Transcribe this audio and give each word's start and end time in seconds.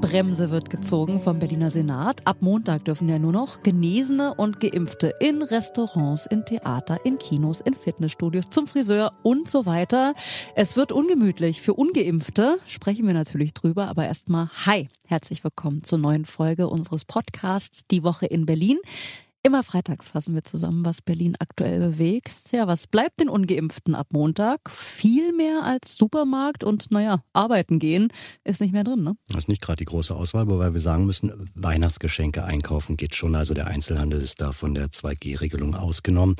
Notbremse 0.00 0.50
wird 0.50 0.70
gezogen 0.70 1.20
vom 1.20 1.38
Berliner 1.38 1.68
Senat. 1.68 2.26
Ab 2.26 2.38
Montag 2.40 2.86
dürfen 2.86 3.06
ja 3.06 3.18
nur 3.18 3.32
noch 3.32 3.62
Genesene 3.62 4.32
und 4.32 4.58
Geimpfte 4.58 5.12
in 5.20 5.42
Restaurants, 5.42 6.24
in 6.24 6.42
Theater, 6.46 7.04
in 7.04 7.18
Kinos, 7.18 7.60
in 7.60 7.74
Fitnessstudios, 7.74 8.48
zum 8.48 8.66
Friseur 8.66 9.12
und 9.22 9.50
so 9.50 9.66
weiter. 9.66 10.14
Es 10.54 10.74
wird 10.74 10.90
ungemütlich. 10.90 11.60
Für 11.60 11.74
Ungeimpfte 11.74 12.60
sprechen 12.64 13.06
wir 13.06 13.12
natürlich 13.12 13.52
drüber, 13.52 13.88
aber 13.88 14.06
erstmal 14.06 14.48
Hi, 14.64 14.88
herzlich 15.06 15.44
willkommen 15.44 15.84
zur 15.84 15.98
neuen 15.98 16.24
Folge 16.24 16.68
unseres 16.68 17.04
Podcasts 17.04 17.86
Die 17.86 18.02
Woche 18.02 18.24
in 18.24 18.46
Berlin. 18.46 18.78
Immer 19.42 19.64
freitags 19.64 20.10
fassen 20.10 20.34
wir 20.34 20.44
zusammen, 20.44 20.84
was 20.84 21.00
Berlin 21.00 21.34
aktuell 21.38 21.80
bewegt. 21.80 22.52
Ja, 22.52 22.66
was 22.66 22.86
bleibt 22.86 23.20
den 23.20 23.30
Ungeimpften 23.30 23.94
ab 23.94 24.08
Montag? 24.10 24.70
Viel 24.70 25.32
mehr 25.32 25.62
als 25.64 25.96
Supermarkt 25.96 26.62
und 26.62 26.90
naja, 26.90 27.22
arbeiten 27.32 27.78
gehen 27.78 28.08
ist 28.44 28.60
nicht 28.60 28.74
mehr 28.74 28.84
drin, 28.84 29.02
ne? 29.02 29.16
Das 29.28 29.38
ist 29.38 29.48
nicht 29.48 29.62
gerade 29.62 29.76
die 29.76 29.86
große 29.86 30.14
Auswahl, 30.14 30.46
wobei 30.50 30.74
wir 30.74 30.80
sagen 30.80 31.06
müssen, 31.06 31.50
Weihnachtsgeschenke 31.54 32.44
einkaufen 32.44 32.98
geht 32.98 33.14
schon. 33.14 33.34
Also 33.34 33.54
der 33.54 33.66
Einzelhandel 33.66 34.20
ist 34.20 34.42
da 34.42 34.52
von 34.52 34.74
der 34.74 34.88
2G-Regelung 34.88 35.74
ausgenommen. 35.74 36.36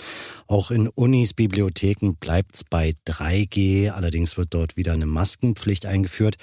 Auch 0.47 0.71
in 0.71 0.87
Unis, 0.89 1.33
Bibliotheken 1.33 2.17
bleibt 2.21 2.57
es 2.57 2.65
bei 2.65 2.93
3G. 3.07 3.93
Allerdings 3.93 4.37
wird 4.37 4.53
dort 4.53 4.77
wieder 4.77 4.93
eine 4.93 5.07
Maskenpflicht 5.07 5.87
eingeführt. 5.87 6.37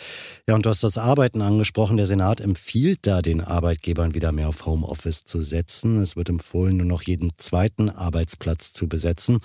Ja, 0.49 0.55
und 0.55 0.65
du 0.65 0.71
hast 0.71 0.83
das 0.83 0.97
Arbeiten 0.97 1.43
angesprochen. 1.43 1.97
Der 1.97 2.07
Senat 2.07 2.41
empfiehlt 2.41 3.05
da 3.05 3.21
den 3.21 3.41
Arbeitgebern 3.41 4.15
wieder 4.15 4.31
mehr 4.31 4.49
auf 4.49 4.65
Homeoffice 4.65 5.23
zu 5.23 5.43
setzen. 5.43 5.97
Es 5.97 6.15
wird 6.15 6.29
im 6.29 6.39
empfohlen, 6.47 6.77
nur 6.77 6.85
noch 6.85 7.01
jeden 7.01 7.31
zweiten 7.37 7.89
Arbeitsplatz 7.89 8.71
zu 8.71 8.87
besetzen. 8.87 9.39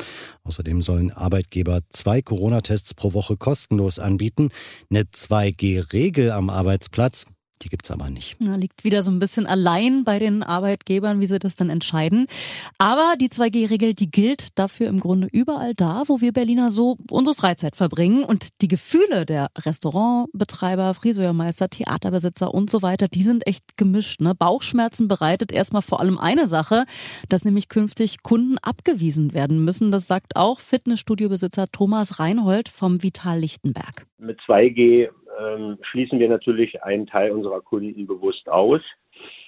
Außerdem 0.45 0.81
sollen 0.81 1.11
Arbeitgeber 1.11 1.81
zwei 1.89 2.23
Corona-Tests 2.23 2.95
pro 2.95 3.13
Woche 3.13 3.37
kostenlos 3.37 3.99
anbieten. 3.99 4.51
Eine 4.89 5.03
2G-Regel 5.03 6.31
am 6.31 6.49
Arbeitsplatz 6.49 7.27
die 7.63 7.69
gibt's 7.69 7.91
aber 7.91 8.11
nicht. 8.11 8.37
Ja, 8.41 8.57
liegt 8.57 8.85
wieder 8.85 9.03
so 9.03 9.11
ein 9.11 9.19
bisschen 9.19 9.47
allein 9.47 10.05
bei 10.05 10.19
den 10.19 10.43
Arbeitgebern, 10.43 11.21
wie 11.21 11.27
sie 11.27 11.39
das 11.39 11.57
dann 11.57 11.71
entscheiden. 11.71 12.27
Aber 12.79 13.15
die 13.21 13.29
2G-Regel, 13.29 13.95
die 13.95 14.11
gilt 14.11 14.59
dafür 14.59 14.89
im 14.89 15.01
Grunde 15.01 15.29
überall 15.31 15.75
da, 15.75 16.03
wo 16.07 16.21
wir 16.21 16.33
Berliner 16.33 16.71
so 16.71 16.97
unsere 17.11 17.35
Freizeit 17.35 17.77
verbringen. 17.77 18.25
Und 18.25 18.49
die 18.61 18.69
Gefühle 18.69 19.27
der 19.27 19.49
Restaurantbetreiber, 19.59 20.95
Friseurmeister, 20.95 21.69
Theaterbesitzer 21.69 22.53
und 22.53 22.71
so 22.71 22.83
weiter, 22.83 23.09
die 23.09 23.23
sind 23.23 23.47
echt 23.47 23.77
gemischt. 23.77 24.21
Ne? 24.21 24.35
Bauchschmerzen 24.35 25.09
bereitet 25.09 25.53
erstmal 25.53 25.83
vor 25.83 26.01
allem 26.01 26.19
eine 26.19 26.47
Sache, 26.47 26.85
dass 27.29 27.45
nämlich 27.45 27.69
künftig 27.69 28.23
Kunden 28.23 28.59
abgewiesen 28.59 29.33
werden 29.33 29.65
müssen. 29.65 29.91
Das 29.91 30.07
sagt 30.07 30.37
auch 30.37 30.61
Fitnessstudiobesitzer 30.61 31.67
Thomas 31.71 32.19
Reinhold 32.19 32.69
vom 32.69 33.03
Vital 33.03 33.39
Lichtenberg. 33.39 34.07
Mit 34.19 34.39
2G 34.47 35.09
ähm, 35.41 35.79
schließen 35.83 36.19
wir 36.19 36.29
natürlich 36.29 36.83
einen 36.83 37.07
Teil 37.07 37.31
unserer 37.33 37.61
Kunden 37.61 38.07
bewusst 38.07 38.49
aus, 38.49 38.81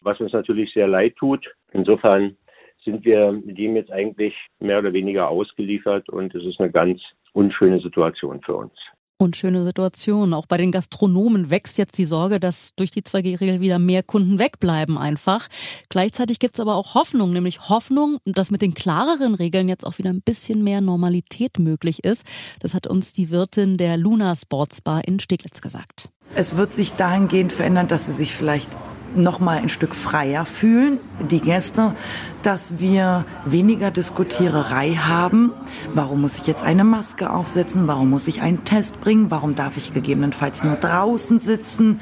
was 0.03 0.21
uns 0.21 0.33
natürlich 0.33 0.73
sehr 0.73 0.87
leid 0.87 1.17
tut. 1.17 1.47
Insofern 1.73 2.37
sind 2.85 3.05
wir 3.05 3.33
dem 3.45 3.77
jetzt 3.77 3.91
eigentlich 3.91 4.35
mehr 4.61 4.79
oder 4.79 4.93
weniger 4.93 5.29
ausgeliefert 5.29 6.09
und 6.09 6.35
es 6.35 6.45
ist 6.45 6.61
eine 6.61 6.71
ganz 6.71 7.01
unschöne 7.33 7.81
Situation 7.81 8.41
für 8.43 8.57
uns. 8.57 8.75
Unschöne 9.17 9.65
Situation. 9.65 10.34
Auch 10.34 10.47
bei 10.47 10.57
den 10.57 10.73
Gastronomen 10.73 11.48
wächst 11.48 11.79
jetzt 11.79 11.97
die 11.98 12.05
Sorge, 12.05 12.41
dass 12.41 12.70
durch 12.77 12.91
die 12.91 13.02
2G-Regel 13.02 13.61
wieder 13.61 13.79
mehr 13.79 14.02
Kunden 14.02 14.39
wegbleiben 14.39 14.98
einfach. 14.98 15.47
Gleichzeitig 15.89 16.41
gibt 16.41 16.57
es 16.57 16.61
aber 16.61 16.75
auch 16.75 16.95
Hoffnung, 16.95 17.33
nämlich 17.33 17.69
Hoffnung, 17.69 18.19
dass 18.25 18.51
mit 18.51 18.61
den 18.61 18.75
klareren 18.75 19.35
Regeln 19.35 19.69
jetzt 19.69 19.86
auch 19.86 19.98
wieder 19.98 20.11
ein 20.11 20.23
bisschen 20.23 20.64
mehr 20.64 20.80
Normalität 20.80 21.58
möglich 21.58 22.02
ist. 22.02 22.27
Das 22.61 22.75
hat 22.75 22.86
uns 22.89 23.13
die 23.13 23.30
Wirtin 23.30 23.77
der 23.77 23.97
Luna 23.97 24.35
Sports 24.35 24.80
Bar 24.80 25.07
in 25.07 25.20
Steglitz 25.20 25.61
gesagt. 25.61 26.08
Es 26.35 26.57
wird 26.57 26.73
sich 26.73 26.95
dahingehend 26.95 27.52
verändern, 27.52 27.86
dass 27.86 28.07
sie 28.07 28.13
sich 28.13 28.35
vielleicht 28.35 28.70
noch 29.17 29.41
mal 29.41 29.58
ein 29.58 29.69
Stück 29.69 29.95
freier 29.95 30.45
fühlen, 30.45 30.98
die 31.30 31.41
Gäste, 31.41 31.95
dass 32.42 32.79
wir 32.79 33.25
weniger 33.45 33.91
Diskutiererei 33.91 34.95
haben. 34.95 35.52
Warum 35.95 36.20
muss 36.20 36.39
ich 36.39 36.47
jetzt 36.47 36.63
eine 36.63 36.85
Maske 36.85 37.30
aufsetzen? 37.30 37.86
Warum 37.86 38.11
muss 38.11 38.29
ich 38.29 38.42
einen 38.42 38.64
Test 38.64 39.01
bringen? 39.01 39.30
Warum 39.30 39.55
darf 39.55 39.77
ich 39.77 39.95
gegebenenfalls 39.95 40.64
nur 40.64 40.77
draußen 40.77 41.41
sitzen? 41.41 42.01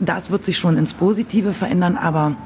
Das 0.00 0.30
wird 0.30 0.44
sich 0.44 0.58
schon 0.58 0.76
ins 0.76 0.94
Positive 0.94 1.52
verändern, 1.52 1.96
aber 1.96 2.36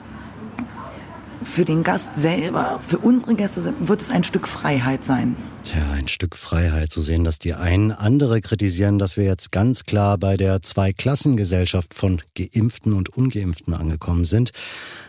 für 1.45 1.65
den 1.65 1.83
Gast 1.83 2.15
selber, 2.17 2.81
für 2.87 2.99
unsere 2.99 3.35
Gäste 3.35 3.75
wird 3.81 4.01
es 4.01 4.11
ein 4.11 4.25
Stück 4.25 4.49
Freiheit 4.49 5.05
sein. 5.05 5.37
Tja, 5.63 5.93
ein 5.93 6.09
Stück 6.09 6.37
Freiheit 6.37 6.91
zu 6.91 7.01
sehen, 7.01 7.23
dass 7.23 7.39
die 7.39 7.55
einen 7.55 7.93
andere 7.93 8.41
kritisieren, 8.41 8.99
dass 8.99 9.17
wir 9.17 9.25
jetzt 9.25 9.53
ganz 9.53 9.85
klar 9.85 10.19
bei 10.19 10.37
der 10.37 10.61
Zweiklassengesellschaft 10.63 11.95
von 11.95 12.21
Geimpften 12.37 12.93
und 12.93 13.11
Ungeimpften 13.11 13.73
angekommen 13.73 14.25
sind. 14.25 14.51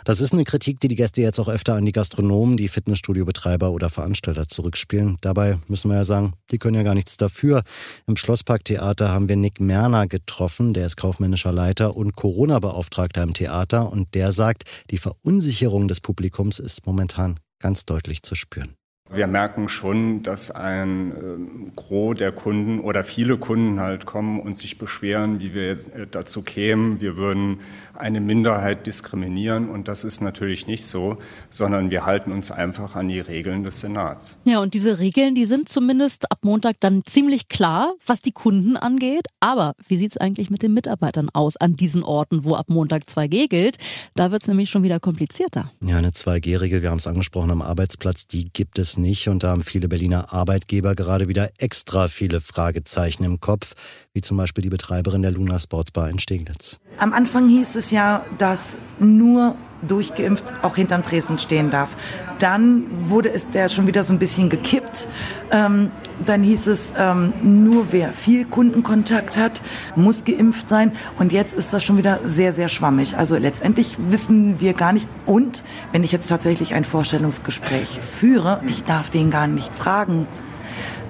Das 0.06 0.20
ist 0.20 0.34
eine 0.34 0.44
Kritik, 0.44 0.80
die 0.82 0.90
die 0.90 0.96
Gäste 0.96 1.22
jetzt 1.22 1.40
auch 1.40 1.48
öfter 1.48 1.76
an 1.76 1.86
die 1.86 1.92
Gastronomen, 1.92 2.58
die 2.58 2.68
Fitnessstudiobetreiber 2.68 3.72
oder 3.72 3.90
Veranstalter 3.90 4.48
zurückspielen. 4.48 5.18
Dabei 5.22 5.58
müssen 5.68 5.90
wir 5.90 5.98
ja 5.98 6.04
sagen, 6.04 6.34
die 6.52 6.58
können 6.58 6.76
ja 6.76 6.84
gar 6.84 6.94
nichts 6.94 7.16
dafür. 7.16 7.64
Im 8.06 8.18
Schlossparktheater 8.18 9.10
haben 9.10 9.30
wir 9.30 9.38
Nick 9.38 9.62
Merner 9.62 10.08
getroffen, 10.08 10.74
der 10.74 10.86
ist 10.86 10.98
kaufmännischer 10.98 11.54
Leiter 11.54 11.96
und 11.96 12.16
Corona-Beauftragter 12.16 13.24
im 13.24 13.34
Theater 13.34 13.92
und 13.92 14.14
der 14.14 14.34
sagt, 14.34 14.66
die 14.92 14.98
Verunsicherung 14.98 15.88
des 15.88 16.02
Publikums 16.02 16.23
ist 16.60 16.86
momentan 16.86 17.40
ganz 17.60 17.86
deutlich 17.86 18.24
zu 18.24 18.36
spüren. 18.36 18.76
Wir 19.14 19.28
merken 19.28 19.70
schon, 19.70 20.24
dass 20.24 20.50
ein 20.50 21.12
äh, 21.12 21.72
Gros 21.76 22.18
der 22.18 22.32
Kunden 22.32 22.80
oder 22.80 23.04
viele 23.04 23.38
Kunden 23.38 23.80
halt 23.80 24.08
kommen 24.08 24.40
und 24.40 24.58
sich 24.58 24.80
beschweren, 24.80 25.40
wie 25.40 25.54
wir 25.54 25.72
äh, 25.72 26.08
dazu 26.10 26.42
kämen, 26.42 27.00
wir 27.00 27.16
würden 27.16 27.60
eine 27.96 28.20
Minderheit 28.20 28.88
diskriminieren. 28.88 29.70
Und 29.70 29.88
das 29.88 30.04
ist 30.04 30.22
natürlich 30.22 30.66
nicht 30.66 30.88
so, 30.88 31.18
sondern 31.52 31.92
wir 31.92 32.08
halten 32.08 32.32
uns 32.32 32.50
einfach 32.50 32.96
an 32.96 33.08
die 33.08 33.20
Regeln 33.20 33.64
des 33.64 33.82
Senats. 33.82 34.38
Ja, 34.46 34.60
und 34.60 34.74
diese 34.74 34.98
Regeln, 34.98 35.36
die 35.36 35.46
sind 35.46 35.70
zumindest 35.70 36.32
ab 36.32 36.40
Montag 36.42 36.78
dann 36.80 37.04
ziemlich 37.06 37.50
klar, 37.50 37.94
was 38.06 38.24
die 38.24 38.32
Kunden 38.32 38.78
angeht. 38.78 39.28
Aber 39.40 39.76
wie 39.88 39.98
sieht 39.98 40.12
es 40.12 40.18
eigentlich 40.18 40.50
mit 40.50 40.64
den 40.64 40.74
Mitarbeitern 40.74 41.30
aus 41.34 41.56
an 41.58 41.76
diesen 41.76 42.04
Orten, 42.04 42.46
wo 42.46 42.56
ab 42.56 42.70
Montag 42.70 43.04
2G 43.04 43.48
gilt? 43.48 43.78
Da 44.16 44.32
wird 44.32 44.42
es 44.42 44.48
nämlich 44.48 44.72
schon 44.72 44.82
wieder 44.82 45.00
komplizierter. 45.00 45.72
Ja, 45.84 45.98
eine 45.98 46.10
2G-Regel, 46.10 46.82
wir 46.82 46.90
haben 46.90 46.98
es 46.98 47.06
angesprochen, 47.06 47.52
am 47.52 47.62
Arbeitsplatz, 47.62 48.26
die 48.26 48.46
gibt 48.46 48.80
es 48.80 48.98
nicht. 48.98 49.03
Und 49.28 49.44
da 49.44 49.50
haben 49.50 49.64
viele 49.64 49.88
Berliner 49.88 50.34
Arbeitgeber 50.34 50.96
gerade 50.96 51.28
wieder 51.28 51.50
extra 51.58 52.08
viele 52.08 52.42
Fragezeichen 52.42 53.24
im 53.24 53.40
Kopf, 53.40 53.74
wie 54.14 54.22
zum 54.22 54.38
Beispiel 54.38 54.62
die 54.62 54.70
Betreiberin 54.70 55.22
der 55.22 55.32
Luna 55.32 55.60
Sports 55.60 55.92
Bar 55.92 56.10
in 56.10 56.20
Steglitz. 56.20 56.80
Am 56.98 57.14
Anfang 57.14 57.50
hieß 57.50 57.76
es 57.76 57.92
ja, 57.92 58.26
dass 58.38 58.78
nur 59.00 59.56
durchgeimpft 59.88 60.54
auch 60.62 60.76
hinterm 60.76 61.04
Tresen 61.04 61.38
stehen 61.38 61.70
darf. 61.70 61.96
Dann 62.40 62.86
wurde 63.08 63.30
es 63.30 63.50
der 63.50 63.70
schon 63.70 63.88
wieder 63.88 64.04
so 64.04 64.14
ein 64.14 64.20
bisschen 64.20 64.50
gekippt. 64.50 65.08
Ähm, 65.52 65.92
dann 66.26 66.44
hieß 66.44 66.68
es, 66.68 66.94
ähm, 66.98 67.34
nur 67.42 67.92
wer 67.92 68.14
viel 68.14 68.46
Kundenkontakt 68.46 69.38
hat, 69.38 69.62
muss 69.96 70.26
geimpft 70.26 70.70
sein. 70.70 70.92
Und 71.20 71.32
jetzt 71.32 71.54
ist 71.54 71.74
das 71.74 71.84
schon 71.84 71.98
wieder 71.98 72.20
sehr, 72.26 72.54
sehr 72.54 72.70
schwammig. 72.70 73.18
Also 73.18 73.38
letztendlich 73.38 73.96
wissen 74.10 74.60
wir 74.60 74.74
gar 74.74 74.94
nicht. 74.94 75.08
Und 75.26 75.64
wenn 75.92 76.04
ich 76.04 76.12
jetzt 76.12 76.28
tatsächlich 76.28 76.74
ein 76.74 76.84
Vorstellungsgespräch 76.84 78.00
führe, 78.02 78.62
ich 78.68 78.84
darf 78.84 79.10
den 79.10 79.32
gar 79.32 79.48
nicht 79.48 79.76
fragen, 79.76 80.28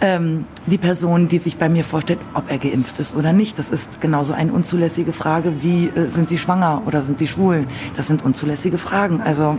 ähm, 0.02 0.46
die 0.66 0.78
Person, 0.78 1.28
die 1.28 1.38
sich 1.38 1.58
bei 1.58 1.70
mir 1.70 1.84
vorstellt, 1.84 2.20
ob 2.34 2.50
er 2.50 2.58
geimpft 2.58 3.00
ist 3.00 3.16
oder 3.16 3.34
nicht. 3.34 3.58
Das 3.60 3.70
ist 3.70 4.02
genauso 4.02 4.34
eine 4.34 4.54
unzulässige 4.54 5.14
Frage 5.14 5.64
wie, 5.64 5.88
äh, 5.88 6.08
sind 6.08 6.30
Sie 6.30 6.38
schwanger 6.38 6.82
oder 6.86 7.02
sind 7.02 7.20
Sie 7.20 7.28
schwul? 7.28 7.66
Das 7.96 8.08
sind 8.08 8.24
unzulässige 8.24 8.78
Fragen. 8.78 9.22
Also 9.22 9.58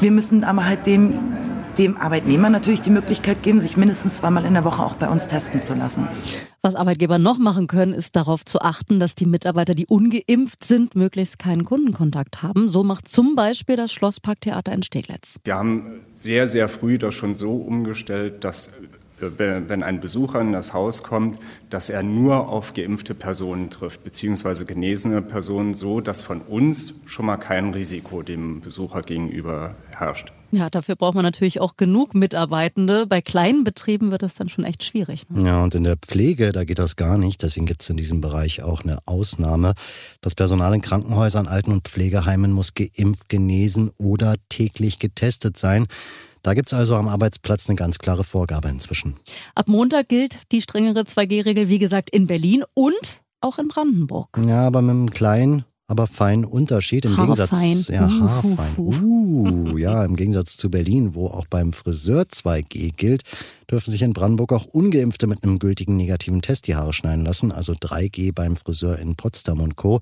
wir 0.00 0.10
müssen 0.10 0.44
aber 0.44 0.64
halt 0.64 0.86
dem, 0.86 1.14
dem 1.78 1.96
Arbeitnehmer 1.96 2.50
natürlich 2.50 2.80
die 2.80 2.90
Möglichkeit 2.90 3.42
geben, 3.42 3.60
sich 3.60 3.76
mindestens 3.76 4.16
zweimal 4.16 4.44
in 4.44 4.54
der 4.54 4.64
Woche 4.64 4.82
auch 4.82 4.96
bei 4.96 5.08
uns 5.08 5.28
testen 5.28 5.60
zu 5.60 5.74
lassen. 5.74 6.08
Was 6.60 6.74
Arbeitgeber 6.74 7.18
noch 7.18 7.38
machen 7.38 7.68
können, 7.68 7.92
ist 7.92 8.16
darauf 8.16 8.44
zu 8.44 8.60
achten, 8.60 8.98
dass 8.98 9.14
die 9.14 9.26
Mitarbeiter, 9.26 9.74
die 9.74 9.86
ungeimpft 9.86 10.64
sind, 10.64 10.96
möglichst 10.96 11.38
keinen 11.38 11.64
Kundenkontakt 11.64 12.42
haben. 12.42 12.68
So 12.68 12.82
macht 12.82 13.08
zum 13.08 13.36
Beispiel 13.36 13.76
das 13.76 13.92
Schlossparktheater 13.92 14.72
in 14.72 14.82
Steglitz. 14.82 15.38
Wir 15.44 15.54
haben 15.54 16.00
sehr, 16.14 16.48
sehr 16.48 16.68
früh 16.68 16.98
das 16.98 17.14
schon 17.14 17.34
so 17.34 17.52
umgestellt, 17.52 18.42
dass 18.42 18.70
wenn 19.20 19.82
ein 19.82 20.00
Besucher 20.00 20.40
in 20.40 20.52
das 20.52 20.72
Haus 20.72 21.02
kommt, 21.02 21.38
dass 21.70 21.90
er 21.90 22.02
nur 22.02 22.48
auf 22.48 22.74
geimpfte 22.74 23.14
Personen 23.14 23.70
trifft, 23.70 24.04
beziehungsweise 24.04 24.64
genesene 24.66 25.22
Personen, 25.22 25.74
so 25.74 26.00
dass 26.00 26.22
von 26.22 26.40
uns 26.40 26.94
schon 27.06 27.26
mal 27.26 27.36
kein 27.36 27.72
Risiko 27.74 28.22
dem 28.22 28.60
Besucher 28.60 29.02
gegenüber 29.02 29.74
herrscht. 29.96 30.32
Ja, 30.50 30.70
dafür 30.70 30.96
braucht 30.96 31.14
man 31.14 31.24
natürlich 31.24 31.60
auch 31.60 31.76
genug 31.76 32.14
Mitarbeitende. 32.14 33.06
Bei 33.06 33.20
kleinen 33.20 33.64
Betrieben 33.64 34.10
wird 34.10 34.22
das 34.22 34.34
dann 34.34 34.48
schon 34.48 34.64
echt 34.64 34.82
schwierig. 34.82 35.28
Ne? 35.28 35.46
Ja, 35.46 35.62
und 35.62 35.74
in 35.74 35.84
der 35.84 35.96
Pflege, 35.96 36.52
da 36.52 36.64
geht 36.64 36.78
das 36.78 36.96
gar 36.96 37.18
nicht. 37.18 37.42
Deswegen 37.42 37.66
gibt 37.66 37.82
es 37.82 37.90
in 37.90 37.98
diesem 37.98 38.22
Bereich 38.22 38.62
auch 38.62 38.82
eine 38.82 38.98
Ausnahme. 39.04 39.74
Das 40.22 40.34
Personal 40.34 40.72
in 40.74 40.80
Krankenhäusern, 40.80 41.48
Alten- 41.48 41.72
und 41.72 41.86
Pflegeheimen 41.86 42.52
muss 42.52 42.72
geimpft, 42.72 43.28
genesen 43.28 43.90
oder 43.98 44.36
täglich 44.48 44.98
getestet 44.98 45.58
sein. 45.58 45.86
Da 46.42 46.54
gibt 46.54 46.68
es 46.68 46.74
also 46.74 46.96
am 46.96 47.08
Arbeitsplatz 47.08 47.68
eine 47.68 47.76
ganz 47.76 47.98
klare 47.98 48.24
Vorgabe 48.24 48.68
inzwischen. 48.68 49.16
Ab 49.54 49.68
Montag 49.68 50.08
gilt 50.08 50.38
die 50.52 50.60
strengere 50.60 51.00
2G-Regel, 51.00 51.68
wie 51.68 51.78
gesagt, 51.78 52.10
in 52.10 52.26
Berlin 52.26 52.64
und 52.74 53.22
auch 53.40 53.58
in 53.58 53.68
Brandenburg. 53.68 54.38
Ja, 54.46 54.66
aber 54.66 54.82
mit 54.82 54.90
einem 54.90 55.10
kleinen 55.10 55.64
aber 55.88 56.06
fein 56.06 56.44
Unterschied 56.44 57.04
im 57.06 57.16
Haarfein. 57.16 57.48
Gegensatz 57.60 57.88
ja 57.88 58.06
Uh, 58.06 58.20
haarfein. 58.20 58.74
uh, 58.76 58.94
Uh, 59.38 59.78
ja, 59.78 60.04
im 60.04 60.16
Gegensatz 60.16 60.56
zu 60.56 60.70
Berlin, 60.70 61.14
wo 61.14 61.26
auch 61.26 61.46
beim 61.48 61.72
Friseur 61.72 62.22
2G 62.22 62.92
gilt, 62.96 63.22
dürfen 63.70 63.90
sich 63.90 64.02
in 64.02 64.12
Brandenburg 64.12 64.52
auch 64.52 64.66
ungeimpfte 64.66 65.26
mit 65.26 65.42
einem 65.42 65.58
gültigen 65.58 65.96
negativen 65.96 66.42
Test 66.42 66.66
die 66.66 66.74
Haare 66.74 66.92
schneiden 66.92 67.24
lassen, 67.24 67.52
also 67.52 67.72
3G 67.72 68.32
beim 68.34 68.56
Friseur 68.56 68.98
in 68.98 69.16
Potsdam 69.16 69.60
und 69.60 69.76
Co. 69.76 70.00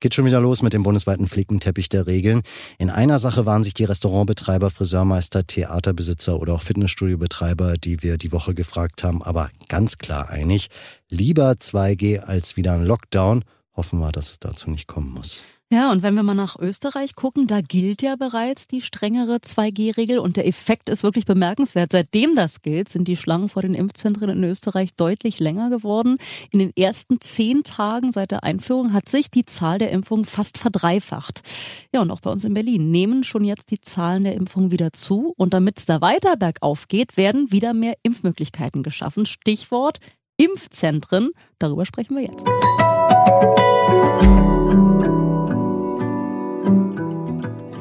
Geht 0.00 0.14
schon 0.14 0.24
wieder 0.24 0.40
los 0.40 0.62
mit 0.62 0.72
dem 0.72 0.82
bundesweiten 0.82 1.26
Flickenteppich 1.26 1.88
der 1.88 2.06
Regeln. 2.06 2.42
In 2.78 2.90
einer 2.90 3.18
Sache 3.18 3.44
waren 3.46 3.64
sich 3.64 3.74
die 3.74 3.84
Restaurantbetreiber, 3.84 4.70
Friseurmeister, 4.70 5.46
Theaterbesitzer 5.46 6.40
oder 6.40 6.54
auch 6.54 6.62
Fitnessstudiobetreiber, 6.62 7.74
die 7.76 8.02
wir 8.02 8.16
die 8.18 8.32
Woche 8.32 8.54
gefragt 8.54 9.04
haben, 9.04 9.22
aber 9.22 9.50
ganz 9.68 9.98
klar 9.98 10.30
einig. 10.30 10.68
Lieber 11.08 11.50
2G 11.52 12.20
als 12.20 12.56
wieder 12.56 12.72
ein 12.72 12.84
Lockdown. 12.84 13.44
Hoffen 13.76 13.98
wir, 13.98 14.10
dass 14.10 14.30
es 14.30 14.40
dazu 14.40 14.70
nicht 14.70 14.86
kommen 14.86 15.12
muss. 15.12 15.44
Ja, 15.68 15.90
und 15.90 16.04
wenn 16.04 16.14
wir 16.14 16.22
mal 16.22 16.34
nach 16.34 16.56
Österreich 16.60 17.16
gucken, 17.16 17.48
da 17.48 17.60
gilt 17.60 18.00
ja 18.00 18.14
bereits 18.14 18.68
die 18.68 18.80
strengere 18.80 19.38
2G-Regel 19.38 20.20
und 20.20 20.36
der 20.36 20.46
Effekt 20.46 20.88
ist 20.88 21.02
wirklich 21.02 21.26
bemerkenswert. 21.26 21.90
Seitdem 21.90 22.36
das 22.36 22.62
gilt, 22.62 22.88
sind 22.88 23.08
die 23.08 23.16
Schlangen 23.16 23.48
vor 23.48 23.62
den 23.62 23.74
Impfzentren 23.74 24.30
in 24.30 24.44
Österreich 24.44 24.94
deutlich 24.94 25.40
länger 25.40 25.68
geworden. 25.68 26.18
In 26.52 26.60
den 26.60 26.70
ersten 26.76 27.20
zehn 27.20 27.64
Tagen 27.64 28.12
seit 28.12 28.30
der 28.30 28.44
Einführung 28.44 28.92
hat 28.92 29.08
sich 29.08 29.28
die 29.28 29.44
Zahl 29.44 29.80
der 29.80 29.90
Impfungen 29.90 30.24
fast 30.24 30.56
verdreifacht. 30.56 31.42
Ja, 31.92 32.00
und 32.00 32.12
auch 32.12 32.20
bei 32.20 32.30
uns 32.30 32.44
in 32.44 32.54
Berlin 32.54 32.92
nehmen 32.92 33.24
schon 33.24 33.42
jetzt 33.42 33.72
die 33.72 33.80
Zahlen 33.80 34.22
der 34.22 34.36
Impfungen 34.36 34.70
wieder 34.70 34.92
zu. 34.92 35.34
Und 35.36 35.52
damit 35.52 35.80
es 35.80 35.84
da 35.84 36.00
weiter 36.00 36.36
bergauf 36.36 36.86
geht, 36.86 37.16
werden 37.16 37.50
wieder 37.50 37.74
mehr 37.74 37.96
Impfmöglichkeiten 38.04 38.84
geschaffen. 38.84 39.26
Stichwort 39.26 39.98
Impfzentren. 40.36 41.30
Darüber 41.58 41.84
sprechen 41.86 42.14
wir 42.14 42.22
jetzt. 42.22 42.44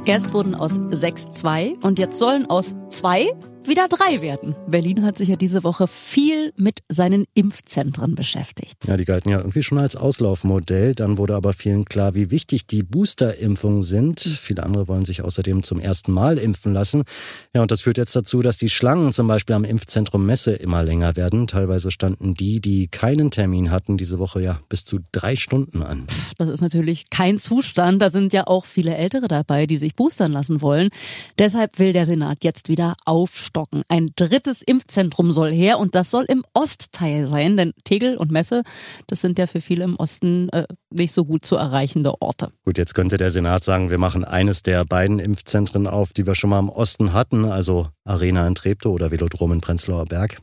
Erst 0.06 0.34
wurden 0.34 0.54
aus 0.54 0.80
sechs 0.92 1.26
zwei 1.32 1.74
und 1.82 1.98
jetzt 1.98 2.18
sollen 2.20 2.48
aus 2.48 2.76
zwei 2.90 3.34
wieder 3.68 3.88
drei 3.88 4.22
werden. 4.22 4.56
Berlin 4.68 5.04
hat 5.04 5.18
sich 5.18 5.30
ja 5.30 5.36
diese 5.36 5.64
Woche 5.64 5.88
viel 5.88 6.54
mit 6.58 6.82
seinen 6.90 7.26
Impfzentren 7.34 8.16
beschäftigt. 8.16 8.88
Ja, 8.88 8.98
die 8.98 9.06
galten 9.06 9.30
ja 9.30 9.38
irgendwie 9.40 9.64
schon 9.64 9.80
als 9.80 9.96
Auslaufmodell. 9.96 10.96
Dann 10.96 11.18
wurde 11.18 11.36
aber 11.36 11.54
vielen 11.54 11.86
klar, 11.86 12.16
wie 12.16 12.32
wichtig 12.32 12.68
die 12.68 12.84
Boosterimpfungen 12.84 13.84
sind. 13.84 14.20
Viele 14.20 14.64
andere 14.64 14.88
wollen 14.88 15.06
sich 15.06 15.22
außerdem 15.22 15.64
zum 15.64 15.80
ersten 15.80 16.12
Mal 16.12 16.38
impfen 16.38 16.74
lassen. 16.74 17.04
Ja, 17.54 17.62
und 17.62 17.72
das 17.72 17.82
führt 17.82 17.98
jetzt 17.98 18.16
dazu, 18.16 18.42
dass 18.42 18.58
die 18.58 18.70
Schlangen 18.70 19.14
zum 19.14 19.28
Beispiel 19.28 19.56
am 19.56 19.64
Impfzentrum 19.64 20.26
Messe 20.26 20.54
immer 20.54 20.84
länger 20.84 21.16
werden. 21.16 21.48
Teilweise 21.48 21.92
standen 21.92 22.34
die, 22.34 22.62
die 22.62 22.88
keinen 22.88 23.32
Termin 23.32 23.72
hatten, 23.72 23.98
diese 23.98 24.20
Woche 24.20 24.42
ja 24.42 24.60
bis 24.70 24.86
zu 24.86 25.00
drei 25.12 25.36
Stunden 25.36 25.84
an. 25.84 26.08
Das 26.38 26.50
ist 26.50 26.62
natürlich 26.62 27.10
kein 27.10 27.40
Zustand. 27.40 28.02
Da 28.02 28.10
sind 28.10 28.34
ja 28.34 28.48
auch 28.48 28.66
viele 28.66 28.96
Ältere 28.96 29.28
dabei, 29.28 29.66
die 29.66 29.78
sich 29.78 29.96
boostern 29.96 30.32
lassen 30.32 30.62
wollen. 30.62 30.90
Deshalb 31.40 31.80
will 31.80 31.94
der 31.94 32.06
Senat 32.06 32.44
jetzt 32.44 32.70
wieder 32.70 32.96
aufstocken. 33.56 33.84
Ein 33.88 34.10
drittes 34.16 34.62
Impfzentrum 34.62 35.32
soll 35.32 35.52
her 35.52 35.80
und 35.80 35.96
das 35.96 36.12
soll 36.12 36.26
im 36.26 36.44
Ostteil 36.54 37.28
sein, 37.28 37.58
denn 37.58 37.74
Tegel 37.84 38.18
und 38.18 38.32
Messe, 38.32 38.64
das 39.08 39.22
sind 39.22 39.40
ja 39.40 39.48
für 39.48 39.62
viele 39.62 39.84
im 39.84 39.96
Osten 39.96 40.50
äh, 40.50 40.66
nicht 40.90 41.14
so 41.14 41.26
gut 41.26 41.46
zu 41.46 41.56
erreichende 41.56 42.22
Orte. 42.22 42.52
Gut, 42.66 42.78
jetzt 42.78 42.94
könnte 42.94 43.18
der 43.18 43.32
Senat 43.32 43.64
sagen, 43.64 43.90
wir 43.90 43.98
machen 43.98 44.24
eines 44.24 44.64
der 44.64 44.86
beiden 44.86 45.20
Impfzentren 45.20 45.88
auf, 45.88 46.14
die 46.14 46.26
wir 46.26 46.36
schon 46.36 46.50
mal 46.50 46.60
im 46.60 46.70
Osten 46.70 47.14
hatten, 47.14 47.46
also 47.46 47.88
Arena 48.04 48.48
in 48.48 48.56
Treptow 48.56 48.94
oder 48.94 49.12
Velodrom 49.12 49.52
in 49.54 49.62
Prenzlauer 49.62 50.06
Berg. 50.06 50.38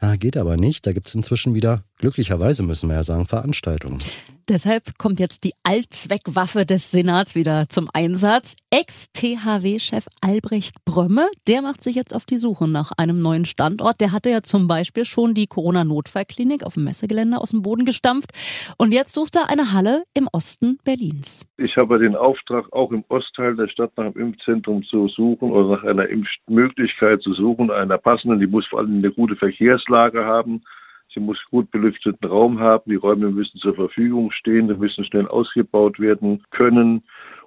Ja, 0.00 0.16
geht 0.16 0.36
aber 0.36 0.56
nicht. 0.56 0.84
Da 0.86 0.92
gibt 0.92 1.06
es 1.06 1.14
inzwischen 1.14 1.54
wieder, 1.54 1.84
glücklicherweise 2.02 2.62
müssen 2.64 2.90
wir 2.90 2.96
ja 2.96 3.02
sagen, 3.02 3.24
Veranstaltungen. 3.24 4.02
Deshalb 4.48 4.98
kommt 4.98 5.20
jetzt 5.20 5.44
die 5.44 5.52
Allzweckwaffe 5.62 6.66
des 6.66 6.90
Senats 6.90 7.36
wieder 7.36 7.68
zum 7.68 7.88
Einsatz. 7.94 8.56
Ex-THW-Chef 8.70 10.06
Albrecht 10.20 10.84
Brömme, 10.84 11.28
der 11.46 11.62
macht 11.62 11.84
sich 11.84 11.94
jetzt 11.94 12.14
auf 12.14 12.24
die 12.24 12.38
Suche 12.38 12.66
nach 12.66 12.90
einem 12.98 13.22
neuen 13.22 13.44
Standort. 13.44 14.00
Der 14.00 14.10
hatte 14.10 14.30
ja 14.30 14.42
zum 14.42 14.66
Beispiel 14.66 15.04
schon 15.04 15.34
die 15.34 15.46
Corona-Notfallklinik 15.46 16.66
auf 16.66 16.74
dem 16.74 16.84
Messegelände 16.84 17.40
aus 17.40 17.50
dem 17.50 17.62
Boden 17.62 17.84
gestampft. 17.84 18.32
Und 18.78 18.90
jetzt 18.90 19.14
sucht 19.14 19.36
er 19.36 19.48
eine 19.48 19.72
Halle 19.72 20.02
im 20.12 20.28
Osten 20.32 20.78
Berlins. 20.84 21.46
Ich 21.56 21.76
habe 21.76 22.00
den 22.00 22.16
Auftrag, 22.16 22.72
auch 22.72 22.90
im 22.90 23.04
Ostteil 23.08 23.54
der 23.54 23.68
Stadt 23.68 23.92
nach 23.96 24.06
einem 24.06 24.16
Impfzentrum 24.16 24.82
zu 24.82 25.06
suchen 25.06 25.52
oder 25.52 25.76
nach 25.76 25.84
einer 25.84 26.08
Impfmöglichkeit 26.08 27.22
zu 27.22 27.32
suchen, 27.34 27.70
einer 27.70 27.96
passenden. 27.96 28.40
Die 28.40 28.48
muss 28.48 28.66
vor 28.66 28.80
allem 28.80 28.98
eine 28.98 29.12
gute 29.12 29.36
Verkehrslage 29.36 30.24
haben. 30.24 30.64
Sie 31.14 31.20
muss 31.20 31.38
gut 31.50 31.70
belüfteten 31.70 32.28
Raum 32.28 32.60
haben. 32.60 32.90
Die 32.90 32.96
Räume 32.96 33.30
müssen 33.30 33.58
zur 33.58 33.74
Verfügung 33.74 34.30
stehen. 34.30 34.68
Sie 34.68 34.74
müssen 34.74 35.04
schnell 35.04 35.28
ausgebaut 35.28 36.00
werden 36.00 36.42
können. 36.50 37.02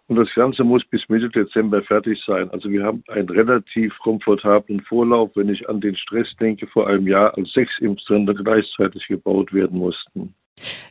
Und 0.07 0.17
das 0.17 0.29
Ganze 0.35 0.63
muss 0.63 0.85
bis 0.85 1.01
Mitte 1.09 1.29
Dezember 1.29 1.81
fertig 1.81 2.21
sein. 2.27 2.50
Also 2.51 2.69
wir 2.69 2.83
haben 2.83 3.03
einen 3.07 3.29
relativ 3.29 3.97
komfortablen 4.00 4.81
Vorlauf, 4.81 5.31
wenn 5.35 5.50
ich 5.50 5.67
an 5.67 5.81
den 5.81 5.95
Stress 5.95 6.27
denke, 6.39 6.67
vor 6.67 6.88
einem 6.88 7.07
Jahr, 7.07 7.35
als 7.35 7.51
sechs 7.53 7.71
Impfzentren 7.79 8.38
gleichzeitig 8.38 9.07
gebaut 9.07 9.51
werden 9.51 9.79
mussten. 9.79 10.35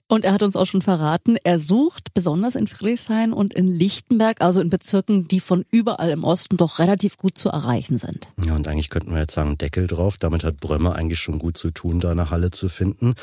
Und 0.06 0.24
er 0.24 0.34
hat 0.34 0.42
uns 0.42 0.54
auch 0.54 0.66
schon 0.66 0.82
verraten, 0.82 1.36
er 1.44 1.58
sucht 1.58 2.12
besonders 2.12 2.56
in 2.56 2.66
Friedrichshain 2.66 3.32
und 3.32 3.54
in 3.54 3.66
Lichtenberg, 3.66 4.42
also 4.42 4.60
in 4.60 4.68
Bezirken, 4.68 5.28
die 5.28 5.40
von 5.40 5.64
überall 5.70 6.10
im 6.10 6.24
Osten 6.24 6.58
doch 6.58 6.78
relativ 6.78 7.16
gut 7.16 7.38
zu 7.38 7.48
erreichen 7.48 7.96
sind. 7.96 8.28
Ja, 8.44 8.54
und 8.54 8.68
eigentlich 8.68 8.90
könnten 8.90 9.12
wir 9.12 9.20
jetzt 9.20 9.32
sagen, 9.32 9.56
Deckel 9.56 9.86
drauf. 9.86 10.18
Damit 10.18 10.44
hat 10.44 10.58
Brömme 10.58 10.94
eigentlich 10.94 11.20
schon 11.20 11.38
gut 11.38 11.56
zu 11.56 11.70
tun, 11.70 12.00
da 12.00 12.10
eine 12.10 12.30
Halle 12.30 12.50
zu 12.50 12.68
finden. 12.68 13.14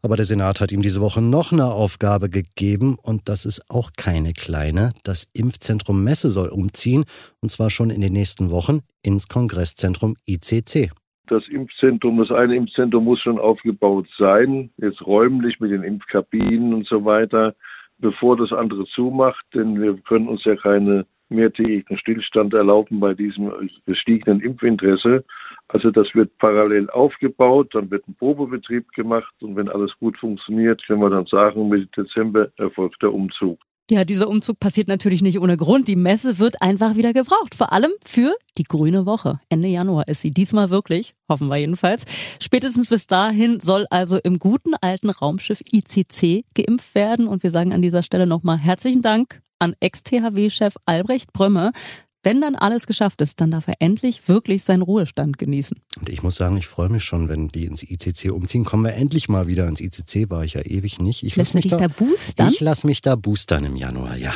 Aber 0.00 0.16
der 0.16 0.24
Senat 0.24 0.62
hat 0.62 0.72
ihm 0.72 0.80
diese 0.80 1.02
Woche 1.02 1.20
noch 1.20 1.52
eine 1.52 1.66
Aufgabe 1.66 2.30
gegeben 2.30 2.96
und 3.00 3.28
das 3.28 3.44
ist 3.44 3.68
auch 3.68 3.90
keine 3.98 4.32
kleine. 4.32 4.94
Das 5.02 5.26
Impfzentrum 5.34 6.02
Messe 6.02 6.30
soll 6.30 6.48
umziehen 6.48 7.04
und 7.40 7.50
zwar 7.50 7.68
schon 7.68 7.90
in 7.90 8.00
den 8.00 8.14
nächsten 8.14 8.50
Wochen 8.50 8.80
ins 9.02 9.28
Kongresszentrum 9.28 10.16
ICC 10.26 10.90
das 11.30 11.46
Impfzentrum, 11.48 12.18
das 12.18 12.30
eine 12.30 12.56
Impfzentrum 12.56 13.04
muss 13.04 13.20
schon 13.20 13.38
aufgebaut 13.38 14.08
sein, 14.18 14.70
jetzt 14.78 15.06
räumlich 15.06 15.60
mit 15.60 15.70
den 15.70 15.84
Impfkabinen 15.84 16.74
und 16.74 16.86
so 16.86 17.04
weiter, 17.04 17.54
bevor 17.98 18.36
das 18.36 18.52
andere 18.52 18.84
zumacht, 18.86 19.44
denn 19.54 19.80
wir 19.80 19.96
können 19.98 20.28
uns 20.28 20.44
ja 20.44 20.56
keine 20.56 21.06
mehrtägigen 21.28 21.96
Stillstand 21.96 22.52
erlauben 22.54 22.98
bei 22.98 23.14
diesem 23.14 23.70
gestiegenen 23.86 24.40
Impfinteresse. 24.40 25.24
Also 25.68 25.92
das 25.92 26.12
wird 26.14 26.36
parallel 26.38 26.90
aufgebaut, 26.90 27.74
dann 27.74 27.90
wird 27.90 28.06
ein 28.08 28.16
Probebetrieb 28.16 28.90
gemacht 28.92 29.32
und 29.40 29.54
wenn 29.54 29.68
alles 29.68 29.92
gut 30.00 30.18
funktioniert, 30.18 30.84
können 30.86 31.00
wir 31.00 31.10
dann 31.10 31.26
sagen, 31.26 31.68
Mitte 31.68 32.02
Dezember 32.02 32.48
erfolgt 32.56 33.00
der 33.02 33.14
Umzug. 33.14 33.58
Ja, 33.90 34.04
dieser 34.04 34.28
Umzug 34.28 34.60
passiert 34.60 34.86
natürlich 34.86 35.20
nicht 35.20 35.40
ohne 35.40 35.56
Grund. 35.56 35.88
Die 35.88 35.96
Messe 35.96 36.38
wird 36.38 36.62
einfach 36.62 36.94
wieder 36.94 37.12
gebraucht. 37.12 37.56
Vor 37.56 37.72
allem 37.72 37.90
für 38.06 38.36
die 38.56 38.62
grüne 38.62 39.04
Woche. 39.04 39.40
Ende 39.48 39.66
Januar 39.66 40.06
ist 40.06 40.20
sie 40.20 40.30
diesmal 40.30 40.70
wirklich, 40.70 41.16
hoffen 41.28 41.48
wir 41.48 41.56
jedenfalls. 41.56 42.04
Spätestens 42.38 42.88
bis 42.88 43.08
dahin 43.08 43.58
soll 43.58 43.86
also 43.90 44.18
im 44.18 44.38
guten 44.38 44.74
alten 44.80 45.10
Raumschiff 45.10 45.60
ICC 45.72 46.44
geimpft 46.54 46.94
werden. 46.94 47.26
Und 47.26 47.42
wir 47.42 47.50
sagen 47.50 47.72
an 47.72 47.82
dieser 47.82 48.04
Stelle 48.04 48.28
nochmal 48.28 48.58
herzlichen 48.58 49.02
Dank 49.02 49.42
an 49.58 49.74
Ex-THW-Chef 49.80 50.76
Albrecht 50.86 51.32
Brömme. 51.32 51.72
Wenn 52.22 52.42
dann 52.42 52.54
alles 52.54 52.86
geschafft 52.86 53.22
ist, 53.22 53.40
dann 53.40 53.50
darf 53.50 53.66
er 53.66 53.76
endlich 53.78 54.28
wirklich 54.28 54.62
seinen 54.62 54.82
Ruhestand 54.82 55.38
genießen. 55.38 55.78
Und 55.98 56.08
ich 56.10 56.22
muss 56.22 56.36
sagen, 56.36 56.58
ich 56.58 56.66
freue 56.66 56.90
mich 56.90 57.02
schon, 57.02 57.30
wenn 57.30 57.48
die 57.48 57.64
ins 57.64 57.82
ICC 57.82 58.30
umziehen. 58.30 58.64
Kommen 58.64 58.84
wir 58.84 58.92
endlich 58.92 59.30
mal 59.30 59.46
wieder 59.46 59.66
ins 59.66 59.80
ICC, 59.80 60.28
war 60.28 60.44
ich 60.44 60.52
ja 60.54 60.60
ewig 60.60 61.00
nicht. 61.00 61.22
Ich 61.22 61.36
lass 61.36 61.54
mich 61.54 61.68
da, 61.68 61.78
da 61.78 61.88
boostern? 61.88 62.48
Ich 62.48 62.60
lass 62.60 62.84
mich 62.84 63.00
da 63.00 63.16
boostern 63.16 63.64
im 63.64 63.74
Januar, 63.74 64.18
ja. 64.18 64.34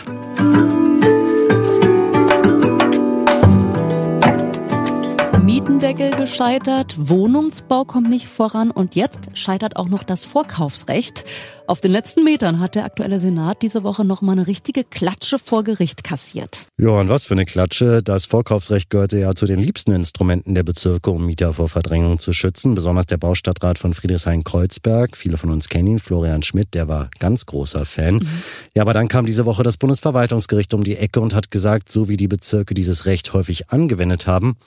Mietendeckel 5.43 6.11
gescheitert, 6.13 6.97
Wohnungsbau 6.99 7.85
kommt 7.85 8.09
nicht 8.09 8.29
voran 8.29 8.71
und 8.71 8.95
jetzt 8.95 9.29
scheitert 9.35 9.77
auch 9.77 9.91
noch 9.91 10.03
das 10.03 10.25
Vorkaufsrecht. 10.25 11.25
Auf 11.67 11.81
den 11.81 11.93
letzten 11.93 12.25
Metern 12.25 12.61
hat 12.61 12.75
der 12.75 12.85
aktuelle 12.85 13.19
Senat 13.19 13.63
diese 13.63 13.85
Woche 13.85 14.05
noch 14.05 14.21
mal 14.21 14.33
eine 14.33 14.47
richtige 14.47 14.85
Klatsche 14.85 15.39
vor 15.39 15.65
Gericht 15.65 16.05
kassiert. 16.05 16.67
Ja, 16.79 16.91
und 16.91 17.09
was 17.09 17.25
für 17.25 17.33
eine 17.33 17.47
Klatsche. 17.47 18.03
Das 18.03 18.27
Vorkaufsrecht 18.27 18.91
gehörte 18.91 19.19
ja 19.19 19.33
zu 19.33 19.47
den 19.47 19.61
liebsten 19.61 19.93
Instrumenten 19.93 20.55
der 20.55 20.63
Bezirke, 20.63 21.11
um 21.11 21.25
Mieter 21.25 21.55
vor 21.55 21.71
Verdrängung 21.71 22.19
zu 22.19 22.35
schützen. 22.35 22.75
Besonders 22.75 23.07
der 23.07 23.17
Baustadtrat 23.17 23.79
von 23.79 23.95
Friedrichshain-Kreuzberg. 23.95 25.17
Viele 25.17 25.39
von 25.39 25.51
uns 25.51 25.71
kennen 25.71 25.87
ihn, 25.87 25.99
Florian 26.01 26.43
Schmidt, 26.43 26.75
der 26.75 26.87
war 26.87 27.09
ganz 27.19 27.47
großer 27.47 27.87
Fan. 27.87 28.17
Mhm. 28.17 28.29
Ja, 28.75 28.83
aber 28.83 28.93
dann 28.93 29.09
kam 29.09 29.25
diese 29.25 29.47
Woche 29.47 29.63
das 29.63 29.79
Bundesverwaltungsgericht 29.79 30.75
um 30.75 30.85
die 30.85 30.99
Ecke 30.99 31.23
und 31.23 31.35
hat 31.35 31.51
gesagt, 31.51 31.91
so 31.91 32.11
wie 32.11 32.19
die 32.19 32.29
Bezirke 32.29 32.75
dieses 32.75 33.07
Recht 33.07 33.33
häufig 33.33 33.71
angewendet 33.71 34.27
haben, 34.27 34.59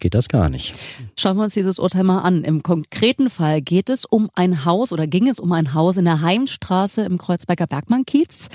geht 0.00 0.14
das 0.14 0.28
gar 0.28 0.48
nicht. 0.48 0.74
Schauen 1.16 1.36
wir 1.36 1.44
uns 1.44 1.54
dieses 1.54 1.78
Urteil 1.78 2.02
mal 2.02 2.20
an. 2.20 2.42
Im 2.42 2.64
konkreten 2.64 3.30
Fall 3.30 3.62
geht 3.62 3.88
es 3.88 4.04
um 4.04 4.30
ein 4.34 4.64
Haus 4.64 4.92
oder 4.92 5.06
ging 5.06 5.28
es 5.28 5.38
um 5.38 5.52
ein 5.52 5.74
Haus 5.74 5.96
in 5.96 6.06
der 6.06 6.22
Heimstraße 6.40 7.02
im 7.02 7.18
Kreuzberger 7.18 7.66
Bergmannkiez. 7.66 8.48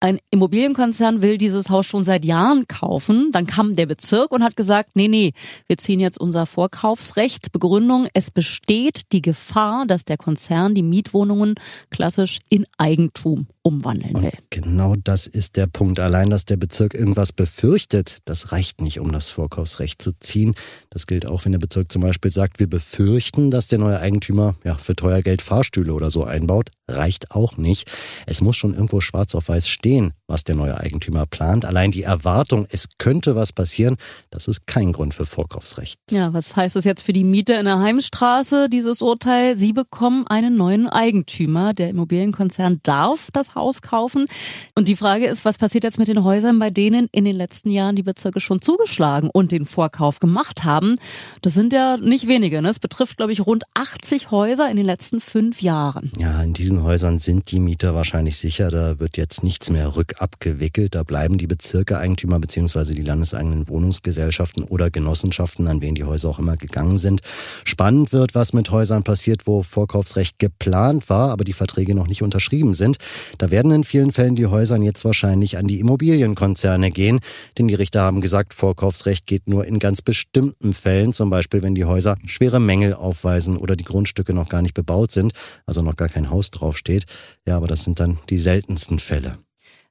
Ein 0.00 0.18
Immobilienkonzern 0.30 1.22
will 1.22 1.38
dieses 1.38 1.70
Haus 1.70 1.86
schon 1.86 2.04
seit 2.04 2.24
Jahren 2.24 2.66
kaufen. 2.66 3.30
Dann 3.32 3.46
kam 3.46 3.74
der 3.74 3.86
Bezirk 3.86 4.32
und 4.32 4.42
hat 4.42 4.56
gesagt, 4.56 4.90
nee, 4.94 5.08
nee, 5.08 5.32
wir 5.68 5.78
ziehen 5.78 6.00
jetzt 6.00 6.20
unser 6.20 6.46
Vorkaufsrecht. 6.46 7.52
Begründung, 7.52 8.08
es 8.12 8.30
besteht 8.30 9.12
die 9.12 9.22
Gefahr, 9.22 9.86
dass 9.86 10.04
der 10.04 10.16
Konzern 10.16 10.74
die 10.74 10.82
Mietwohnungen 10.82 11.54
klassisch 11.90 12.40
in 12.48 12.64
Eigentum 12.78 13.46
umwandeln 13.62 14.14
will. 14.14 14.24
Und 14.24 14.50
genau 14.50 14.94
das 14.96 15.26
ist 15.26 15.56
der 15.56 15.66
Punkt. 15.66 16.00
Allein, 16.00 16.30
dass 16.30 16.44
der 16.44 16.56
Bezirk 16.56 16.94
irgendwas 16.94 17.32
befürchtet, 17.32 18.18
das 18.24 18.52
reicht 18.52 18.80
nicht, 18.80 19.00
um 19.00 19.12
das 19.12 19.30
Vorkaufsrecht 19.30 20.02
zu 20.02 20.12
ziehen. 20.18 20.54
Das 20.90 21.06
gilt 21.06 21.26
auch, 21.26 21.44
wenn 21.44 21.52
der 21.52 21.58
Bezirk 21.58 21.90
zum 21.92 22.02
Beispiel 22.02 22.30
sagt, 22.30 22.58
wir 22.58 22.68
befürchten, 22.68 23.50
dass 23.50 23.68
der 23.68 23.78
neue 23.78 24.00
Eigentümer 24.00 24.56
ja, 24.64 24.76
für 24.76 24.96
teuer 24.96 25.22
Geld 25.22 25.42
Fahrstühle 25.42 25.92
oder 25.94 26.10
so 26.10 26.24
einbaut. 26.24 26.70
Reicht 26.88 27.30
auch 27.30 27.56
nicht. 27.56 27.90
Es 28.26 28.40
muss 28.40 28.56
schon 28.56 28.74
irgendwo 28.74 29.00
schwarz 29.00 29.34
auf 29.34 29.48
weiß 29.48 29.68
stehen 29.68 30.12
was 30.32 30.44
der 30.44 30.56
neue 30.56 30.80
Eigentümer 30.80 31.26
plant. 31.26 31.66
Allein 31.66 31.92
die 31.92 32.02
Erwartung, 32.02 32.66
es 32.70 32.88
könnte 32.96 33.36
was 33.36 33.52
passieren, 33.52 33.96
das 34.30 34.48
ist 34.48 34.66
kein 34.66 34.92
Grund 34.92 35.12
für 35.12 35.26
Vorkaufsrecht. 35.26 36.00
Ja, 36.10 36.32
was 36.32 36.56
heißt 36.56 36.74
das 36.74 36.84
jetzt 36.84 37.02
für 37.02 37.12
die 37.12 37.22
Mieter 37.22 37.60
in 37.60 37.66
der 37.66 37.78
Heimstraße, 37.78 38.70
dieses 38.70 39.02
Urteil? 39.02 39.56
Sie 39.56 39.74
bekommen 39.74 40.26
einen 40.26 40.56
neuen 40.56 40.88
Eigentümer. 40.88 41.74
Der 41.74 41.90
Immobilienkonzern 41.90 42.80
darf 42.82 43.28
das 43.32 43.51
Haus 43.54 43.82
kaufen. 43.82 44.26
Und 44.74 44.88
die 44.88 44.96
Frage 44.96 45.26
ist, 45.26 45.44
was 45.44 45.58
passiert 45.58 45.84
jetzt 45.84 45.98
mit 45.98 46.08
den 46.08 46.24
Häusern, 46.24 46.58
bei 46.58 46.70
denen 46.70 47.08
in 47.12 47.24
den 47.24 47.36
letzten 47.36 47.70
Jahren 47.70 47.96
die 47.96 48.02
Bezirke 48.02 48.40
schon 48.40 48.60
zugeschlagen 48.60 49.30
und 49.32 49.52
den 49.52 49.64
Vorkauf 49.64 50.20
gemacht 50.20 50.64
haben? 50.64 50.96
Das 51.42 51.54
sind 51.54 51.72
ja 51.72 51.96
nicht 51.96 52.28
wenige. 52.28 52.62
Ne? 52.62 52.68
Es 52.68 52.78
betrifft, 52.78 53.16
glaube 53.16 53.32
ich, 53.32 53.46
rund 53.46 53.64
80 53.74 54.30
Häuser 54.30 54.70
in 54.70 54.76
den 54.76 54.86
letzten 54.86 55.20
fünf 55.20 55.62
Jahren. 55.62 56.10
Ja, 56.18 56.42
in 56.42 56.52
diesen 56.52 56.82
Häusern 56.82 57.18
sind 57.18 57.50
die 57.50 57.60
Mieter 57.60 57.94
wahrscheinlich 57.94 58.36
sicher. 58.36 58.70
Da 58.70 58.98
wird 58.98 59.16
jetzt 59.16 59.42
nichts 59.44 59.70
mehr 59.70 59.96
rückabgewickelt. 59.96 60.94
Da 60.94 61.02
bleiben 61.02 61.38
die 61.38 61.46
Bezirke 61.46 61.98
Eigentümer 61.98 62.38
beziehungsweise 62.40 62.94
die 62.94 63.02
landeseigenen 63.02 63.68
Wohnungsgesellschaften 63.68 64.64
oder 64.64 64.90
Genossenschaften, 64.90 65.68
an 65.68 65.80
wen 65.80 65.94
die 65.94 66.04
Häuser 66.04 66.28
auch 66.28 66.38
immer 66.38 66.56
gegangen 66.56 66.98
sind. 66.98 67.20
Spannend 67.64 68.12
wird, 68.12 68.34
was 68.34 68.52
mit 68.52 68.70
Häusern 68.70 69.02
passiert, 69.02 69.46
wo 69.46 69.62
Vorkaufsrecht 69.62 70.38
geplant 70.38 71.08
war, 71.08 71.30
aber 71.30 71.44
die 71.44 71.52
Verträge 71.52 71.94
noch 71.94 72.08
nicht 72.08 72.22
unterschrieben 72.22 72.74
sind. 72.74 72.98
Da 73.42 73.50
werden 73.50 73.72
in 73.72 73.82
vielen 73.82 74.12
Fällen 74.12 74.36
die 74.36 74.46
Häuser 74.46 74.76
jetzt 74.76 75.04
wahrscheinlich 75.04 75.58
an 75.58 75.66
die 75.66 75.80
Immobilienkonzerne 75.80 76.92
gehen, 76.92 77.18
denn 77.58 77.66
die 77.66 77.74
Richter 77.74 78.02
haben 78.02 78.20
gesagt, 78.20 78.54
Vorkaufsrecht 78.54 79.26
geht 79.26 79.48
nur 79.48 79.66
in 79.66 79.80
ganz 79.80 80.00
bestimmten 80.00 80.72
Fällen, 80.72 81.12
zum 81.12 81.28
Beispiel 81.28 81.60
wenn 81.60 81.74
die 81.74 81.84
Häuser 81.84 82.16
schwere 82.24 82.60
Mängel 82.60 82.94
aufweisen 82.94 83.56
oder 83.56 83.74
die 83.74 83.82
Grundstücke 83.82 84.32
noch 84.32 84.48
gar 84.48 84.62
nicht 84.62 84.74
bebaut 84.74 85.10
sind, 85.10 85.32
also 85.66 85.82
noch 85.82 85.96
gar 85.96 86.08
kein 86.08 86.30
Haus 86.30 86.52
draufsteht. 86.52 87.06
Ja, 87.44 87.56
aber 87.56 87.66
das 87.66 87.82
sind 87.82 87.98
dann 87.98 88.20
die 88.30 88.38
seltensten 88.38 89.00
Fälle. 89.00 89.38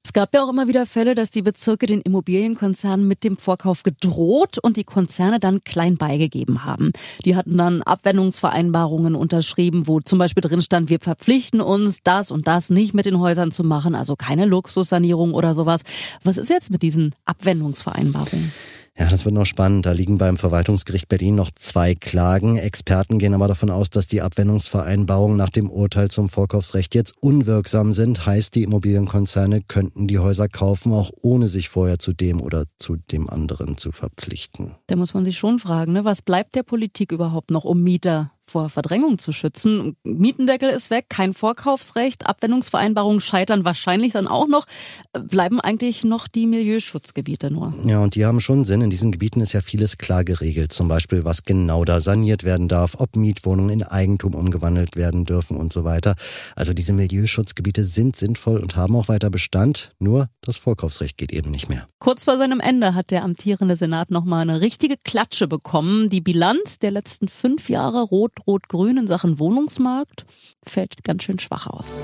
Es 0.03 0.13
gab 0.13 0.34
ja 0.34 0.43
auch 0.43 0.50
immer 0.50 0.67
wieder 0.67 0.88
Fälle, 0.88 1.13
dass 1.13 1.29
die 1.29 1.43
Bezirke 1.43 1.86
den 1.86 2.01
Immobilienkonzernen 2.01 3.08
mit 3.08 3.24
dem 3.24 3.38
Vorkauf 3.38 3.84
gedroht 3.84 4.58
und 4.58 4.77
die 4.77 4.84
Konzerne 4.84 5.39
dann 5.39 5.63
klein 5.63 5.96
beigegeben 5.98 6.65
haben. 6.65 6.91
Die 7.24 7.36
hatten 7.36 7.55
dann 7.55 7.84
Abwendungsvereinbarungen 7.84 9.13
unterschrieben, 9.13 9.88
wo 9.88 10.00
zum 10.00 10.17
Beispiel 10.17 10.41
drin 10.41 10.63
stand, 10.63 10.89
wir 10.89 11.00
verpflichten 11.00 11.62
uns, 11.62 12.00
das 12.03 12.31
und 12.31 12.48
das 12.48 12.72
nicht 12.72 12.96
mit 12.96 13.05
den 13.05 13.20
Häusern 13.20 13.51
zu 13.51 13.63
machen, 13.63 13.93
also 13.93 14.15
keine 14.15 14.46
Luxussanierung 14.46 15.36
oder 15.36 15.53
sowas. 15.53 15.84
Was 16.24 16.38
ist 16.38 16.50
jetzt 16.50 16.72
mit 16.72 16.81
diesen 16.81 17.13
Abwendungsvereinbarungen? 17.25 18.51
Ja, 18.98 19.10
das 19.10 19.24
wird 19.24 19.33
noch 19.33 19.45
spannend. 19.45 19.86
Da 19.86 19.93
liegen 19.93 20.17
beim 20.17 20.38
Verwaltungsgericht 20.38 21.07
Berlin 21.07 21.36
noch 21.36 21.50
zwei 21.55 21.95
Klagen. 21.95 22.57
Experten 22.57 23.19
gehen 23.19 23.33
aber 23.33 23.48
davon 23.48 23.69
aus, 23.69 23.89
dass 23.89 24.07
die 24.07 24.21
Abwendungsvereinbarungen 24.21 25.38
nach 25.38 25.50
dem 25.50 25.69
Urteil 25.69 26.10
zum 26.10 26.29
Vorkaufsrecht 26.29 26.93
jetzt 26.93 27.15
unwirksam 27.21 27.93
sind. 27.93 28.25
Heißt, 28.25 28.53
die 28.55 28.63
Immobilienkonzerne 28.63 29.62
könnten 29.62 30.07
die 30.07 30.19
Häuser 30.19 30.50
kaufen, 30.50 30.91
auch 30.93 31.12
ohne 31.21 31.48
sich 31.48 31.69
vorher 31.69 32.00
zu 32.00 32.13
dem 32.13 32.41
oder 32.41 32.65
zu 32.79 32.98
dem 32.98 33.29
anderen 33.29 33.77
zu 33.77 33.91
verpflichten. 33.91 34.75
Da 34.88 34.98
muss 34.98 35.13
man 35.13 35.24
sich 35.24 35.38
schon 35.38 35.60
fragen, 35.60 35.93
ne? 35.93 36.03
was 36.03 36.21
bleibt 36.21 36.55
der 36.55 36.63
Politik 36.63 37.12
überhaupt 37.12 37.50
noch, 37.50 37.63
um 37.63 37.81
Mieter 37.81 38.31
vor 38.51 38.70
Verdrängung 38.70 39.17
zu 39.17 39.31
schützen. 39.31 39.96
Mietendeckel 40.03 40.70
ist 40.70 40.89
weg, 40.89 41.05
kein 41.10 41.34
Vorkaufsrecht, 41.34 42.27
Abwendungsvereinbarungen 42.27 43.22
scheitern 43.22 43.65
wahrscheinlich 43.65 44.13
dann 44.13 44.27
auch 44.27 44.48
noch. 44.48 44.65
Bleiben 45.13 45.60
eigentlich 45.60 46.03
noch 46.03 46.27
die 46.27 46.46
Milieuschutzgebiete 46.46 47.50
nur. 47.51 47.74
Ja, 47.86 48.00
und 48.03 48.15
die 48.15 48.25
haben 48.25 48.39
schon 48.39 48.65
Sinn. 48.65 48.81
In 48.81 48.89
diesen 48.89 49.12
Gebieten 49.12 49.41
ist 49.41 49.53
ja 49.53 49.62
vieles 49.62 49.98
klar 49.98 50.24
geregelt. 50.24 50.74
Zum 50.74 50.88
Beispiel, 50.88 51.24
was 51.24 51.43
genau 51.43 51.86
da 51.86 52.00
saniert 52.00 52.43
werden 52.43 52.67
darf, 52.67 52.96
ob 53.00 53.15
Mietwohnungen 53.15 53.72
in 53.72 53.84
Eigentum 53.84 54.36
umgewandelt 54.36 54.96
werden 54.96 55.25
dürfen 55.25 55.58
und 55.58 55.72
so 55.72 55.84
weiter. 55.84 56.15
Also 56.55 56.74
diese 56.74 56.93
Milieuschutzgebiete 56.93 57.86
sind 57.86 58.15
sinnvoll 58.15 58.60
und 58.60 58.75
haben 58.75 58.96
auch 58.96 59.08
weiter 59.08 59.29
Bestand. 59.29 59.93
Nur 60.00 60.27
das 60.41 60.58
Vorkaufsrecht 60.58 61.17
geht 61.17 61.31
eben 61.31 61.51
nicht 61.51 61.70
mehr. 61.70 61.88
Kurz 62.00 62.25
vor 62.25 62.38
seinem 62.38 62.60
Ende 62.60 62.96
hat 62.96 63.12
der 63.12 63.24
amtierende 63.24 63.75
Senat 63.75 64.12
nochmal 64.12 64.41
eine 64.41 64.60
richtige 64.60 64.98
Klatsche 64.98 65.48
bekommen. 65.48 66.10
Die 66.10 66.22
Bilanz 66.22 66.79
der 66.79 66.91
letzten 66.91 67.27
fünf 67.27 67.70
Jahre 67.70 68.01
rot 68.01 68.31
Rot-Rot-Grün 68.48 68.98
in 68.98 69.07
Sachen 69.07 69.39
Wohnungsmarkt 69.39 70.25
fällt 70.63 71.03
ganz 71.03 71.24
schön 71.24 71.39
schwach 71.39 71.67
aus. 71.67 71.98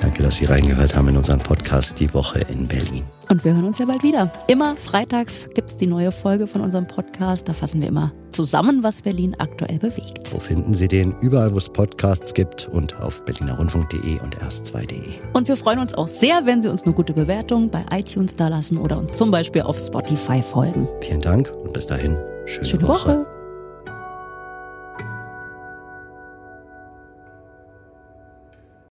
Danke, 0.00 0.22
dass 0.22 0.36
Sie 0.36 0.44
reingehört 0.46 0.96
haben 0.96 1.08
in 1.08 1.16
unseren 1.16 1.40
Podcast 1.40 1.98
Die 2.00 2.12
Woche 2.14 2.40
in 2.48 2.66
Berlin. 2.66 3.04
Und 3.28 3.44
wir 3.44 3.54
hören 3.54 3.64
uns 3.64 3.78
ja 3.78 3.86
bald 3.86 4.02
wieder. 4.02 4.32
Immer 4.46 4.76
freitags 4.76 5.48
gibt 5.54 5.70
es 5.70 5.76
die 5.76 5.86
neue 5.86 6.12
Folge 6.12 6.46
von 6.46 6.60
unserem 6.60 6.86
Podcast. 6.86 7.48
Da 7.48 7.52
fassen 7.52 7.80
wir 7.80 7.88
immer 7.88 8.12
zusammen, 8.36 8.82
was 8.82 9.02
Berlin 9.02 9.34
aktuell 9.38 9.78
bewegt. 9.78 10.32
Wo 10.32 10.38
finden 10.38 10.74
Sie 10.74 10.86
den? 10.86 11.14
Überall, 11.20 11.52
wo 11.52 11.58
es 11.58 11.68
Podcasts 11.68 12.34
gibt 12.34 12.68
und 12.68 13.00
auf 13.00 13.24
berlinerrundfunk.de 13.24 14.20
und 14.20 14.36
erst2.de. 14.36 15.14
Und 15.32 15.48
wir 15.48 15.56
freuen 15.56 15.80
uns 15.80 15.94
auch 15.94 16.08
sehr, 16.08 16.46
wenn 16.46 16.62
Sie 16.62 16.68
uns 16.68 16.84
eine 16.84 16.94
gute 16.94 17.14
Bewertung 17.14 17.70
bei 17.70 17.84
iTunes 17.92 18.36
da 18.36 18.48
lassen 18.48 18.78
oder 18.78 18.98
uns 18.98 19.16
zum 19.16 19.30
Beispiel 19.30 19.62
auf 19.62 19.78
Spotify 19.78 20.42
folgen. 20.42 20.86
Vielen 21.00 21.20
Dank 21.22 21.50
und 21.64 21.72
bis 21.72 21.86
dahin. 21.86 22.16
Schöne, 22.44 22.66
Schöne 22.66 22.86
Woche. 22.86 23.08
Woche. 23.08 23.35